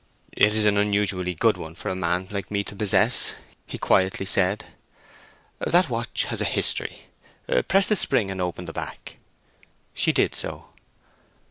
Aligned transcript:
"It 0.31 0.55
is 0.55 0.65
an 0.65 0.77
unusually 0.79 1.35
good 1.35 1.57
one 1.57 1.75
for 1.75 1.89
a 1.89 1.95
man 1.95 2.27
like 2.31 2.49
me 2.49 2.63
to 2.63 2.75
possess," 2.75 3.33
he 3.67 3.77
quietly 3.77 4.25
said. 4.25 4.65
"That 5.59 5.91
watch 5.91 6.25
has 6.29 6.41
a 6.41 6.43
history. 6.43 7.03
Press 7.67 7.85
the 7.85 7.95
spring 7.95 8.31
and 8.31 8.41
open 8.41 8.65
the 8.65 8.73
back." 8.73 9.17
She 9.93 10.11
did 10.11 10.33
so. 10.33 10.69